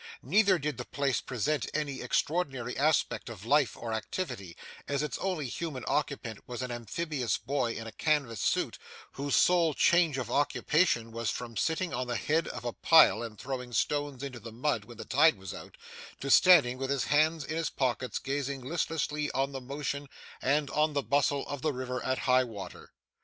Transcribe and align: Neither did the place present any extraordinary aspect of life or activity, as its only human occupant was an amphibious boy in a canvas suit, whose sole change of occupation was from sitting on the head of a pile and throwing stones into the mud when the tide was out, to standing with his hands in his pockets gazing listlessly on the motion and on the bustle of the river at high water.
Neither 0.23 0.57
did 0.57 0.77
the 0.77 0.85
place 0.85 1.21
present 1.21 1.69
any 1.75 2.01
extraordinary 2.01 2.75
aspect 2.75 3.29
of 3.29 3.45
life 3.45 3.77
or 3.77 3.93
activity, 3.93 4.57
as 4.87 5.03
its 5.03 5.19
only 5.19 5.45
human 5.47 5.83
occupant 5.87 6.39
was 6.47 6.63
an 6.63 6.71
amphibious 6.71 7.37
boy 7.37 7.73
in 7.73 7.85
a 7.85 7.91
canvas 7.91 8.41
suit, 8.41 8.79
whose 9.11 9.35
sole 9.35 9.75
change 9.75 10.17
of 10.17 10.31
occupation 10.31 11.11
was 11.11 11.29
from 11.29 11.55
sitting 11.55 11.93
on 11.93 12.07
the 12.07 12.15
head 12.15 12.47
of 12.47 12.65
a 12.65 12.73
pile 12.73 13.21
and 13.21 13.37
throwing 13.37 13.73
stones 13.73 14.23
into 14.23 14.39
the 14.39 14.51
mud 14.51 14.85
when 14.85 14.97
the 14.97 15.05
tide 15.05 15.37
was 15.37 15.53
out, 15.53 15.77
to 16.19 16.31
standing 16.31 16.79
with 16.79 16.89
his 16.89 17.03
hands 17.03 17.43
in 17.45 17.55
his 17.55 17.69
pockets 17.69 18.17
gazing 18.17 18.61
listlessly 18.61 19.29
on 19.33 19.51
the 19.51 19.61
motion 19.61 20.09
and 20.41 20.71
on 20.71 20.93
the 20.93 21.03
bustle 21.03 21.47
of 21.47 21.61
the 21.61 21.71
river 21.71 22.03
at 22.03 22.17
high 22.25 22.43
water. 22.43 22.91